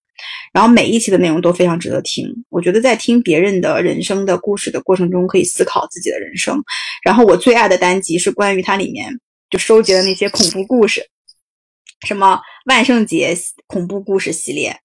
[0.53, 2.27] 然后每一期的内容都非常值得听。
[2.51, 6.63] 我觉得在听别人的人生的故事的过程中，可以思考自己的人生。
[7.03, 9.11] 然后我最爱的单集是关于它里面
[9.55, 11.09] 就收集的那些恐怖故事，
[12.09, 13.33] 什么万圣节
[13.69, 14.77] 恐怖故事系列，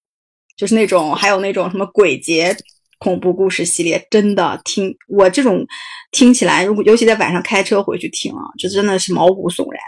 [0.56, 2.56] 就是那种还有那种什么鬼节
[3.00, 5.66] 恐怖故事系列，真的听我这种
[6.12, 9.82] 听起来，如果尤其在晚上开车回去听啊，就真的是毛骨悚然。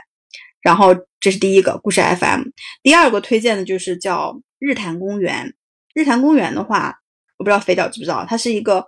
[0.62, 2.42] 然后这是第一个故事 FM，
[2.83, 5.55] 第二个推荐的就是叫日坛公园。
[5.95, 6.92] 日坛公园的话，
[7.38, 8.85] 我不知道肥脚知不知道，它是一个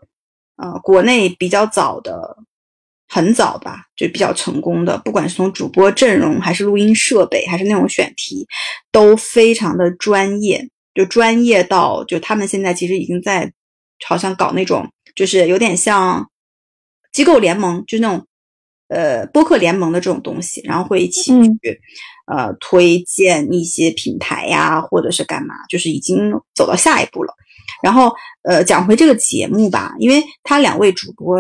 [0.57, 2.37] 呃国内比较早的，
[3.15, 8.45] 很早吧，就比较成功的，不管是从主播阵容，还是录音设备，还是内容选题，
[8.91, 13.53] 都非常的专业，就专业到就他们现在其实已经在
[14.05, 16.29] 好像搞那种，就是有点像
[17.13, 18.27] 机构联盟，就是那种
[18.89, 21.81] 呃播客联盟的这种东西，然后会一起嗯去、
[22.27, 27.33] 呃推荐一些品牌呀，或者是干嘛，就是已经走到下一步了。
[27.81, 31.37] 然后呃讲回这个节目吧，因为他两位主播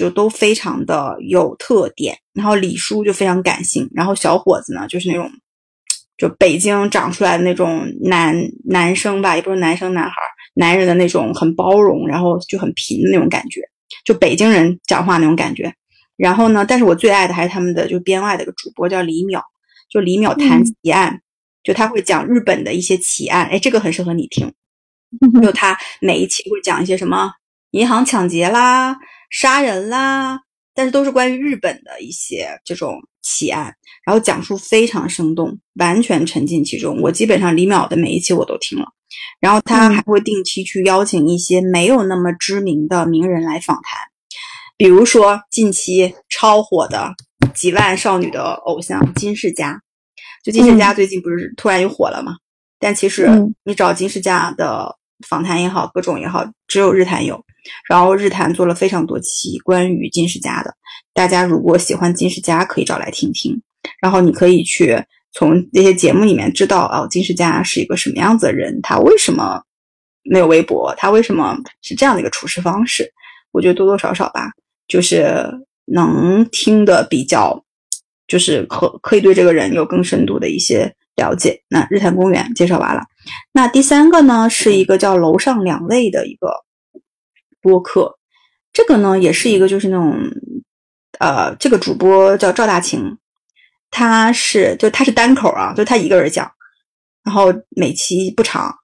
[0.00, 5.30] 就都非常的有特点，然后李叔就非常感性，然后小伙子呢就是那种
[6.16, 8.34] 就北京长出来的那种男
[8.64, 13.60] 男生吧，也不是男生男孩儿，男人的那种很包容，然后就很贫的那种感觉，
[14.06, 15.70] 就北京人讲话那种感觉。
[16.16, 19.42] 然后呢，但是我最爱的还是他们的就编外的一个主播叫李淼，
[19.90, 21.20] 就李淼谈嗯奇案，
[21.62, 24.50] 就他会讲日本的一些奇案，哎，这个很适合你听。
[25.42, 27.30] 就他每一期会讲一些什么
[27.72, 28.96] 银行抢劫啦、
[29.30, 30.40] 杀人啦，
[30.74, 37.00] 但是都是关于日本的一些这种奇案，然后讲述非常生动，完全沉浸其中。
[37.00, 38.86] 我基本上李淼的每一期我都听了，
[39.40, 39.94] 然后他嗯。
[39.94, 44.00] 还会定期去邀请一些没有那么知名的名人来访谈，
[44.76, 47.12] 比如说近期超火的
[47.54, 49.80] 几万少女的偶像金世佳，
[50.42, 52.36] 就金世佳最近不是突然又火了嘛？
[52.78, 53.54] 但其实嗯。
[53.64, 57.44] 你找金世佳的访谈也好，各种也好，只有日坛有。
[57.88, 60.74] 然后日坛做了非常多期关于金世佳的，
[61.12, 63.60] 大家如果喜欢金世佳，可以找来听听。
[64.00, 64.98] 然后你可以去
[65.32, 69.62] 从那些节目里面知道哦，金世佳是一个什么样子的人，他为什么
[70.22, 73.12] 没有微博，他为什么是这样的一个处事方式。
[73.52, 74.50] 我觉得多多少少吧，
[74.88, 75.44] 就是
[75.84, 77.62] 能听的比较，
[78.26, 81.62] 就是可可以对这个人有更深度的一些了解。
[81.68, 83.02] 那日坛公园介绍完了，
[83.52, 86.50] 那第三个呢是一个叫楼上两位的一个
[87.60, 88.18] 播客，
[88.72, 90.16] 这个呢也是一个就是那种，
[91.18, 93.18] 呃，这个主播叫赵大晴，
[93.90, 96.50] 他是就他是单口啊，就他一个人讲，
[97.22, 98.74] 然后每期不长，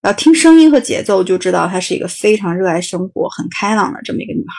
[0.00, 4.54] 然后，听声音和节奏就知道她是一个非常热爱生活、很开朗的这么一个女孩。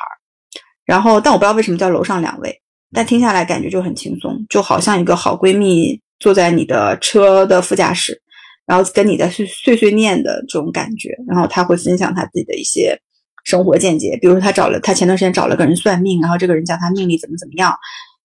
[0.86, 2.62] 然后，但我不知道为什么叫楼上两位，
[2.94, 8.22] 但听下来感觉就很轻松，就好像一个好闺蜜坐在你的车的副驾驶，
[8.66, 11.10] 然后跟你在碎碎碎念的这种感觉。
[11.28, 12.98] 然后他会分享他自己的一些
[13.44, 17.74] 生活见解，比如说他找了他前段时间找了个人算命，然后这个人讲他命里怎么怎么样，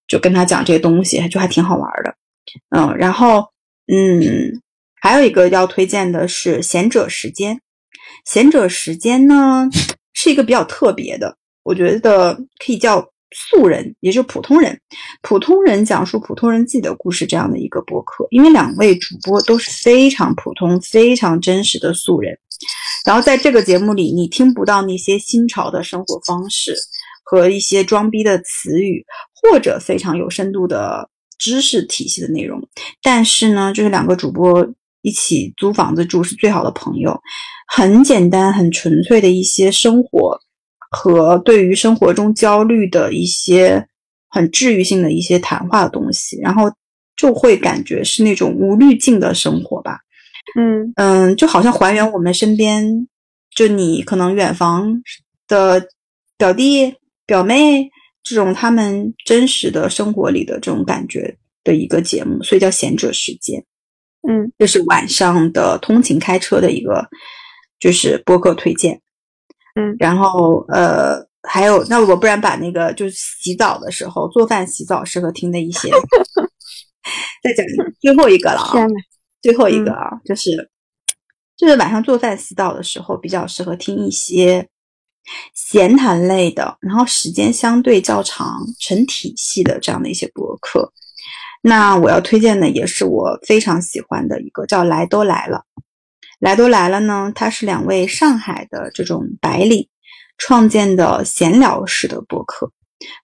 [0.06, 2.14] 就跟他讲这些东西，就还挺好玩的。
[2.70, 3.44] 嗯，然后
[3.92, 4.60] 嗯，
[5.00, 7.60] 还有一个要推荐的是贤者时间。
[8.24, 9.68] 贤者时间呢
[10.12, 14.78] 是一个比较特别的，我觉得可以叫素人，也就是普通人，
[15.22, 18.26] 普通人讲述普通人自己的故事这样的一个播客。
[18.30, 22.38] 因为两位主播都是非常普通、非常真实的素人，
[23.04, 26.74] 然后在这个节目里，你听不到那些新潮的生活方式
[27.24, 32.60] 和一些装逼的词语，或者非常有深度的知识体系的内容。
[33.02, 34.66] 但是呢，就是两个主播
[35.02, 37.20] 一起租房子住是最好的朋友，
[37.66, 40.40] 很简单、很纯粹的一些生活
[40.90, 43.86] 和对于生活中焦虑的一些
[44.28, 46.70] 很治愈性的一些谈话的东西，然后
[47.16, 49.98] 就会感觉是那种无滤镜的生活吧。
[50.58, 53.06] 嗯嗯，就好像还原我们身边，
[53.54, 55.02] 就你可能远房
[55.46, 55.88] 的
[56.38, 56.94] 表弟、
[57.26, 57.90] 表妹
[58.22, 63.62] 这种他们真实的生活里的这种感觉的一个节目，所以叫贤者时间。
[64.28, 67.08] 嗯这是晚上的通勤开车的一个
[67.78, 69.00] 就是播客推荐。
[69.78, 75.88] 嗯然后呃还有，那我不然把那个就是洗澡的时候做饭洗澡适合听的一些，
[77.42, 77.64] 再讲
[78.00, 78.74] 最后一个了啊。
[79.40, 80.68] 最后一个啊，就是
[81.56, 84.68] 就是晚上做饭洗澡的时候，比较适合听一些
[85.54, 90.92] 闲谈类的，然后时间相对较长、成体系的这样的一些博客。
[91.62, 95.62] 那我要推荐的也是我非常喜欢的一个，叫“来都来了”。
[96.38, 99.88] 来都来了呢，它是两位上海的这种白领
[100.36, 102.70] 创建的闲聊式的博客，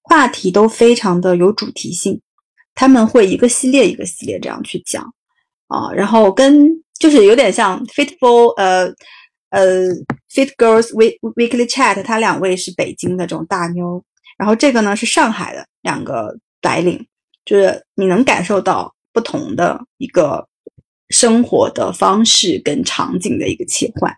[0.02, 2.20] 话题都非常的有主题性，
[2.74, 5.14] 他们会一个系列一个系列这样去讲。
[5.68, 8.92] 啊，然后跟就是有点像 Fitful 呃
[9.50, 9.88] 呃
[10.30, 14.04] Fit Girls We Weekly Chat，他两位是北京的这种大妞，
[14.36, 17.06] 然后这个呢是上海的两个白领，
[17.44, 20.46] 就是你能感受到不同的一个
[21.08, 24.16] 生活的方式跟场景的一个切换。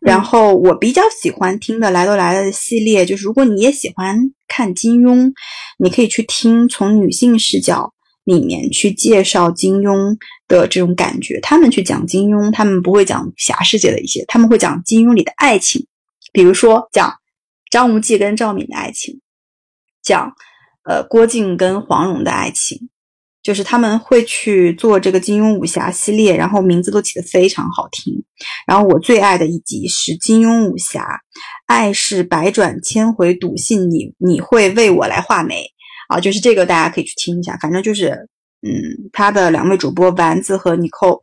[0.00, 5.32] 然后我比较喜欢听的来都来了的系列，就是如果你也喜欢看金庸，
[5.78, 7.92] 你可以去听从女性视角。
[8.24, 10.14] 里面去介绍金庸
[10.48, 15.86] 的这种感觉，他们去讲金庸，他们不会讲武侠世界的一些，他们会讲金庸里的爱情，
[16.30, 17.10] 比如说讲
[17.70, 19.22] 张无忌跟赵敏的爱情，
[20.02, 20.30] 讲
[20.84, 22.90] 呃郭靖跟黄蓉的爱情，
[23.48, 28.12] 就是他们会去做这个金庸武侠系列，然后名字都起得非常好听。
[28.66, 31.18] 然后我最爱的一集是金庸武侠，
[31.64, 35.64] 爱是百转千回，笃信你你会为我来画眉。
[36.08, 37.56] 啊，就是这个，大家可以去听一下。
[37.56, 38.10] 反正就是，
[38.60, 38.70] 嗯，
[39.14, 41.18] 他的两位主播丸子和妮蔻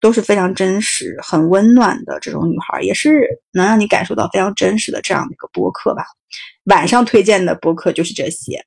[0.00, 6.06] 都是非常真实、很温暖的这种女孩，也是能让你感受到非常真实的这样的一个播客吧。
[6.70, 8.64] 晚上推荐的播客就是这些。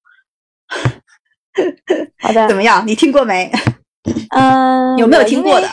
[2.20, 2.86] 好的怎，么样？
[2.86, 3.52] 你听过没？
[4.36, 5.68] 嗯， 有没有听过的？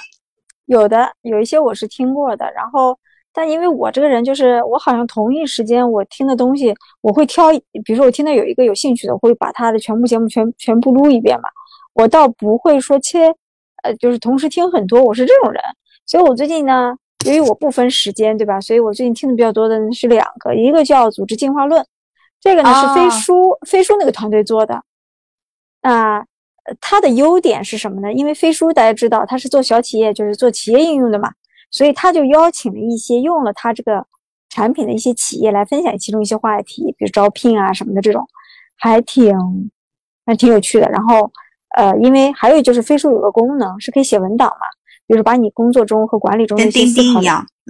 [0.66, 2.98] 有的，有一些我是听过的，然后
[3.32, 7.52] 但因为我这个人就是我好像同一时间我听的东西，我会挑，
[7.84, 11.48] 比如说我听到有一个有兴趣的，我会把他的全部节目全全部撸一遍嘛。
[11.94, 13.32] 我倒不会说切，
[13.82, 15.62] 呃，就是同时听很多，我是这种人。
[16.04, 18.60] 所以我最近呢，由于我不分时间，对吧？
[18.60, 21.80] 所以我最近听的比较多的是两个，一个叫《组织进化论》，
[22.40, 24.82] 这个呢是飞哦书飞书那个团队做的。
[25.86, 26.26] 那、呃
[26.80, 28.12] 它的优点是什么呢？
[28.12, 31.30] 因为飞书大家知道它是做小企业，就是做企业应用的嘛，
[31.70, 34.04] 所以他就邀请了一些用了他这个
[34.48, 38.26] 产品的一些企业来分享其中一些话题，比如招聘啊什么的这种，
[38.76, 39.32] 还挺
[40.26, 40.88] 还挺有趣的。
[40.88, 41.30] 然后
[41.76, 44.66] 呃，因为还有就是飞书有个功能是可以写文档嘛，
[45.06, 47.20] 比如说把你工作中和管理中的跟一些思考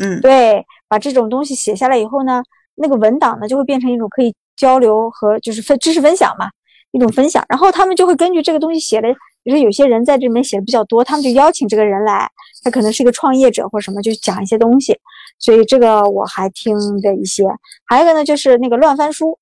[0.00, 2.42] 嗯，对，把这种东西写下来以后呢，
[2.76, 6.48] 那个文档呢就会变成一种可以交流和就是分知识分享嘛，
[6.96, 7.44] 一种分享。
[7.48, 9.08] 然后他们就会根据这个东西写的，
[9.44, 12.28] 比如说有些人在这里面写的比较多，他们就邀请这个人来，
[12.64, 14.98] 他可能是一个创业者或什么，就讲一些东西。
[15.38, 17.44] 所以这个我还听的一些，
[17.84, 19.38] 还有一个呢就是那个乱翻书，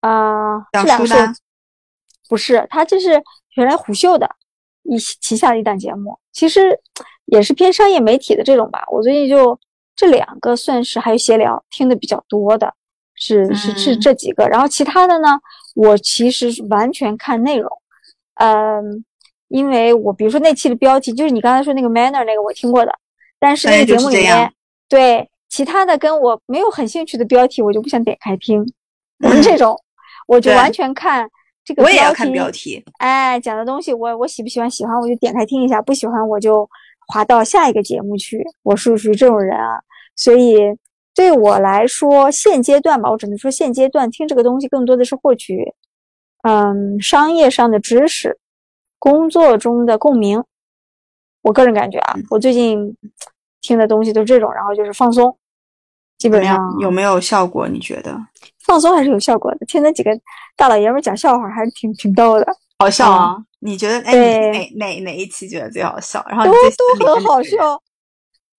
[0.00, 1.06] 啊、这两个
[2.28, 2.66] 不是？
[2.70, 3.22] 他这是
[3.56, 4.28] 原来虎嗅的
[4.82, 6.80] 一旗下的一档节目，其实
[7.26, 8.82] 也是偏商业媒体的这种吧。
[8.90, 9.58] 我最近就
[9.94, 12.72] 这两个算是还有闲聊听的比较多的，
[13.16, 14.46] 是是是嗯这几个。
[14.48, 15.38] 然后其他的呢，
[15.74, 17.70] 我其实是完全看内容，
[18.34, 19.04] 嗯，
[19.48, 22.92] 因为我比如说那期的标题就是你刚才说那个 manner 那个我听过的，
[23.38, 24.52] 但是那哎个节目里面
[24.88, 28.64] 对其他的跟我没有很兴趣的标题，我就不想点开听。
[29.24, 29.74] 我这种，
[30.26, 31.26] 我就完全看
[31.64, 32.84] 这个我也要标题看标题。
[32.98, 34.70] 哎，讲的东西我我喜不喜欢？
[34.70, 36.68] 喜欢我就点开听一下，不喜欢我就
[37.08, 38.44] 滑到下一个节目去。
[38.62, 39.80] 我是属于这种人啊，
[40.16, 40.58] 所以
[41.16, 45.72] 对我来说，现阶段吧，我只能说现阶段听这个东西更多的是获取，
[46.42, 48.38] 嗯，商业上的知识，
[48.98, 50.44] 工作中的共鸣。
[51.40, 52.94] 我个人感觉啊，我最近
[53.62, 55.34] 听的东西都是这种，然后就是放松，
[56.18, 56.58] 基本上？
[56.80, 57.66] 有没有效果？
[57.66, 58.14] 你觉得
[58.58, 59.64] 放松还是有效果的。
[59.64, 60.10] 听那几个
[60.54, 62.46] 大老爷们儿讲笑话，还是挺挺逗的。
[62.78, 63.36] 好笑啊？
[63.60, 63.98] 你觉得？
[64.00, 66.22] 哎，哪哪哪一期觉得最好笑？
[66.28, 67.42] 然后你都都很好。
[67.42, 67.80] 笑。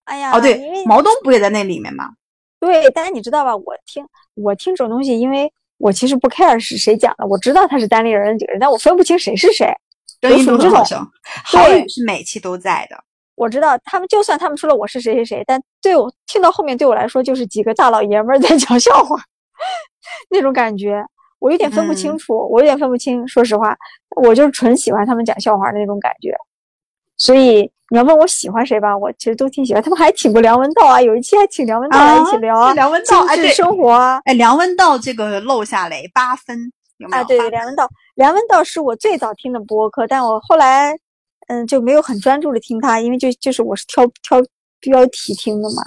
[0.04, 2.14] 哎呀，哦，对，毛东不也在那里面吗？
[2.60, 3.56] 对，但是你知道吧？
[3.56, 9.72] 我听我听这种东西，因为我其实不 care 是谁讲的，我知道他是单立人几个人，但我分不清谁是谁。
[10.20, 11.06] 声音属于这种都很好笑。
[11.44, 12.98] 郝对宇是每期都在的，
[13.36, 19.16] 我知道他们，就算他们说了我是谁谁谁，但对我听到后面对我来说就是几个大老爷们儿在讲笑话，
[20.28, 21.04] 那种感觉，
[21.38, 23.26] 我有点分不清嗯楚，我有点分不清。
[23.28, 23.76] 说实话，
[24.20, 26.36] 我就是纯喜欢他们讲笑话的那种感觉。
[27.18, 29.82] 所以你要问我喜欢谁吧，我其实都挺喜欢。
[29.82, 34.20] 他们还请过梁文道啊，有一期还请梁文道来一起聊啊梁文道哎对生活啊。
[34.24, 36.56] 哎，梁文道这个漏下来八分，
[36.98, 37.22] 有没有？
[37.22, 40.96] 啊，对对，梁文道，梁文道是我最早听的播客，但我后来
[41.48, 44.40] 嗯就没有很专注的听他，因为就就是我是挑挑
[44.80, 45.82] 标题听的嘛。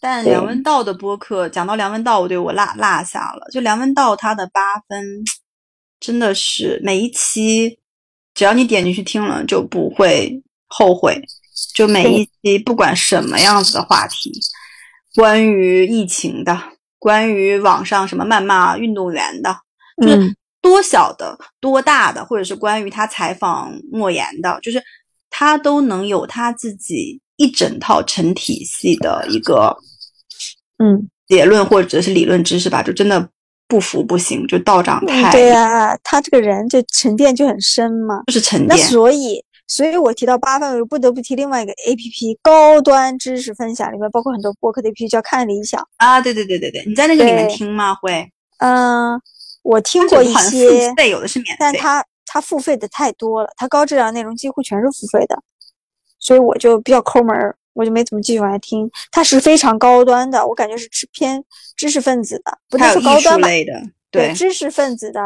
[0.00, 3.46] 但梁文道的播客，讲到梁文道，我对我落落下了。
[3.52, 5.22] 就梁文道他的八分，
[6.00, 7.78] 真的是每一期，
[8.34, 10.42] 只要你点进去听了，就不会
[10.72, 11.20] 后悔。
[11.74, 14.32] 就每一期，不管什么样子的话题，
[15.14, 16.58] 关于疫情的，
[16.98, 19.54] 关于网上什么谩骂运动员的，
[20.00, 24.82] 就是嗯多小的、多大的，或者是关于他采访莫言的，就是
[25.30, 29.76] 他都能有他自己一整套成体系的一个
[30.78, 33.28] 嗯，结论或者是理论知识吧，就真的
[33.68, 38.22] 不服不行，就道长太、对呀、他这个人就沉淀就很深嘛。
[38.26, 38.86] 就是沉那淀。
[38.88, 45.82] 所以，所以我提到八分，我不得不提另外一个 A P P 高端知识分享，里面包括很多播客的 A P P 叫看理想。
[45.96, 47.94] 啊，对对对对对，你在那个里面听吗？
[47.94, 48.30] 会？
[48.58, 49.20] 嗯，
[49.62, 51.58] 我听过一些，对，有的是免费。
[51.58, 55.36] 但它它付费的太多了，它高质量内容几乎全是付费的，
[56.18, 58.90] 所以我就比较抠门儿，我就没怎么继续往下听。
[59.10, 61.42] 它是非常高端的，我感觉是偏
[61.76, 63.48] 知识分子的，不能还有艺术说高端吧，
[64.10, 65.20] 对知识分子的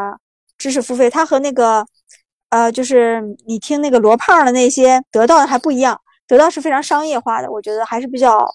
[0.57, 1.85] 知识付费，它和那个
[2.51, 8.47] 呃，就是你听那个罗胖的那些得到的还不一样，得到是非常商业化的，我觉得还是比较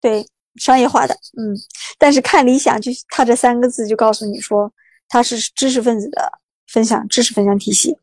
[0.00, 1.54] 对商业化的，嗯。
[1.98, 4.72] 但是看理想就它这三个字就告诉你说，
[5.08, 6.32] 它是知识分子的
[6.66, 7.96] 分享，知识分享体系，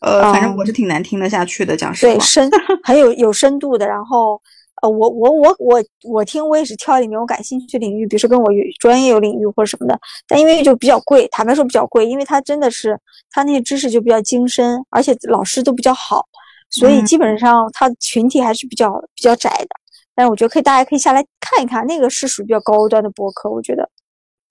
[0.00, 2.12] 呃，反正嗯我是挺难听得下去的，讲实话。
[2.12, 2.50] 对深
[2.82, 3.86] 很有有深度的。
[3.86, 4.40] 然后
[4.84, 12.94] 呃，我我我我我听我也是挑里面我感兴趣的领域，比如说跟我有专业有领域或者什么的，但因为就比较贵，坦白说比较贵，因为它真的是
[13.30, 16.22] 它那些知识就比较精深，而且老师都比较好，
[16.68, 19.68] 所以嗯基本上它群体还是比较比较窄的。
[20.14, 23.88] 但是我觉得可以，大家可以下来看一看，那个是属于比较高端的播客，我觉得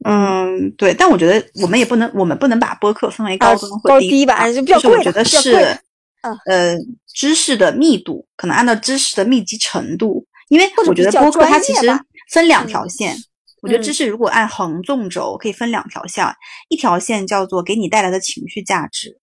[0.06, 5.78] 嗯，对，但我觉得我们也不能，我们不能把播客分为啊高端或低高低吧，就比较贵得是
[6.48, 6.76] 呃，
[7.14, 11.88] 知识的密度可能按照知识的密集程度，因为我觉得播客它其实
[12.32, 13.16] 分两条嗯线。
[13.62, 16.26] 我觉得嗯知识如果按横纵轴，可以分两条线，
[16.70, 19.18] 一条线叫做给你带来的情绪价值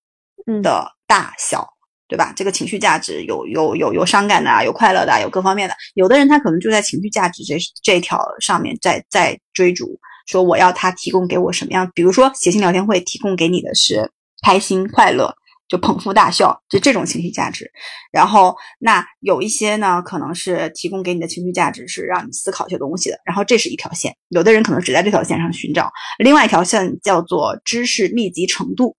[0.46, 1.66] 嗯的大小，
[2.08, 2.32] 对吧？
[2.34, 5.74] 这个情绪价值有有有有伤感的啊，有快乐的啊，有各方面的。
[5.94, 14.10] 有的人他可能就在情绪价值这这条上面在在追逐，说我要他提供给我什么样，比如说写信聊天会提供给你的是
[14.42, 15.34] 开心快乐，
[15.70, 17.70] 就捧腹大笑，就这种情绪价值。
[18.10, 24.14] 然后那有一些呢，可能是提供给你的情绪价值是让你思考一些东西的，然后这是一条线。
[24.28, 28.96] 有的人可能只在这条线上寻找，另外一条线叫做知识密集程度。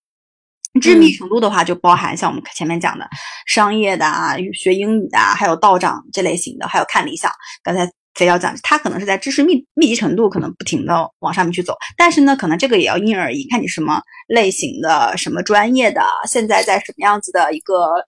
[0.81, 3.05] 知识密集程度的话，就包含像我们前面讲的
[3.45, 7.29] 商业的啊、学英语的啊，还有道长这类型的，还有看理想。
[7.61, 7.85] 刚才
[8.15, 18.05] 肥要讲，他可能是在知识密密集程度可能不停的往上面去走，但是呢，可能这个也要因人而异，看你什么类型的、什么专业的，现在在什么样子的一个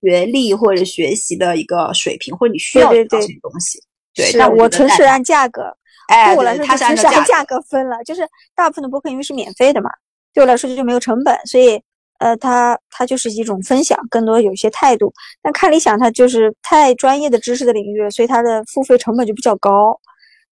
[0.00, 3.78] 学历或者学习的一个水平，或者你需要对对对知道这些东西。
[4.14, 5.74] 对，是但我纯是按价格，
[6.08, 9.90] 哎，对我来说是纯按价是按价格分了，就是大部分的播客因为是免费的嘛，
[10.34, 11.80] 对我来说就没有成本，所以
[12.22, 15.12] 呃，它它就是一种分享，更多有一些态度。
[15.42, 19.98] 但看理想它就是太专业的知识的领域，所以它的付费成本就比较高，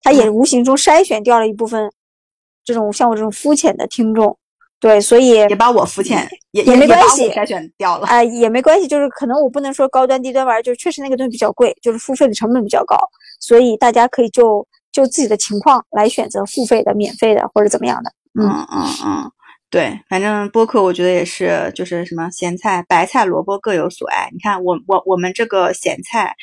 [0.03, 1.89] 它也嗯无形中筛选掉了一部分
[2.65, 4.37] 这种像我这种肤浅的听众。
[4.81, 8.07] 对，所以也把我肤浅，也也没关系筛选掉了。
[8.07, 12.97] 啊、也没关系，就是可能我不能说高端低端玩就确实那个东西比较贵，就是付费的成本比较高，
[13.39, 18.11] 所以大家可以就就自己的情况来选择付费的、免费的或者怎么样的。
[18.41, 19.33] 嗯嗯嗯，
[19.71, 24.29] 对，反正播客我觉得也是，就是什么咸菜、白菜、萝卜各有所爱。
[24.33, 26.35] 你看我我我们这个咸菜。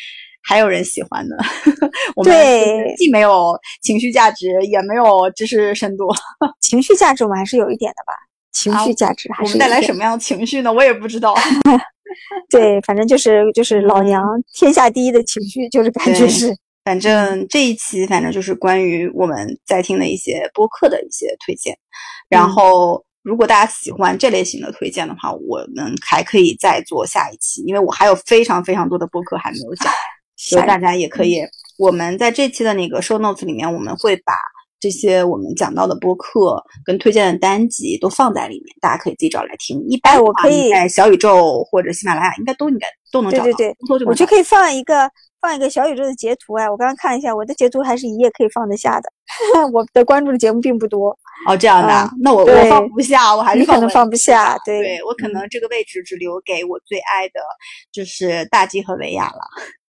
[0.49, 1.35] 还有人喜欢的，
[2.15, 6.07] 我们对既没有情绪价值，也没有知识深度。
[6.61, 8.13] 情绪价值我们还是有一点的吧，
[8.53, 10.71] 情啊绪价值还是带来什么样的情绪呢？
[10.71, 11.35] 我也不知道。
[12.49, 14.23] 对，反正就是就是老娘
[14.53, 16.55] 天下第一的情绪，就是感觉是
[16.85, 21.77] 反正这一期，反正就是关于我们在听的一些播客的一些推荐。
[22.29, 29.91] 然嗯后，如果大家喜欢这类型的推荐的话，我们还可以再做下一期，因为我还有非常非常多的播客还没有讲，
[30.37, 31.41] 所以大家也可以，
[31.77, 34.33] 我们在这期的那个 show notes 里面，我们会把
[34.79, 39.77] 这些我们讲到的播客跟推荐的单集都放在里面，大家可以自己找来听。
[39.89, 45.11] 一般我可以在小宇宙或者喜马拉雅应该都应该都能找到，对对对我就可以放一个
[45.41, 49.09] 放一个小宇宙的截图哎，我刚刚看了一下，我的截图还是一页可以放得下的。
[49.73, 57.39] 我的关注的节目并不多，哦，这样的那我我放不下，我还是放可能放不下对对我可嗯能这个位置只留给我最爱的，
[57.91, 59.39] 就是大 G 和维亚了。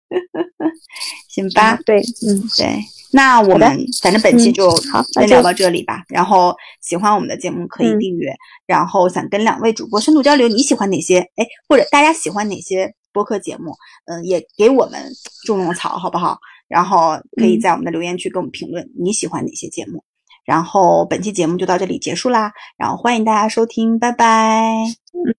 [1.30, 2.80] 行吧，对，嗯，对，
[3.12, 6.04] 那我们反正本期嗯就好先聊到这里吧。
[6.10, 8.34] 然后喜欢我们的节目可以嗯订阅，
[8.66, 11.20] 然后想跟两位主播深度交流，你喜欢哪些？
[11.36, 13.74] 哎，或者大家喜欢哪些播客节目？
[14.06, 15.02] 嗯，也给我们
[15.46, 16.38] 种种草，好不好？
[16.68, 20.04] 然后可以嗯在我们的留言区给我们评论你喜欢哪些节目。
[20.46, 24.86] 然后本期节目就到这里结束啦，然后欢迎大家收听，拜拜。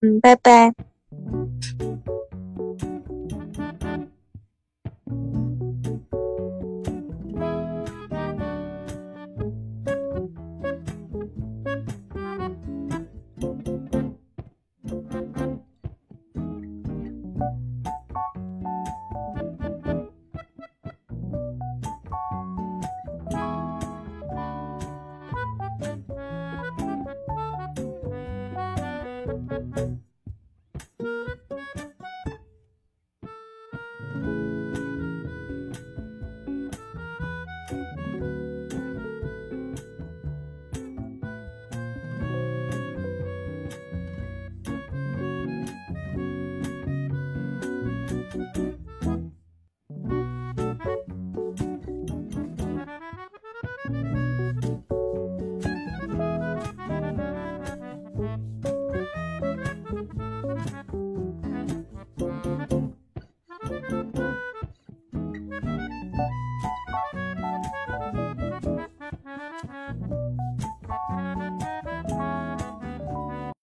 [0.02, 0.74] 嗯，拜拜。